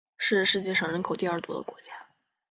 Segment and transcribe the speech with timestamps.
[0.17, 1.93] 是世界上人口第二多的国家。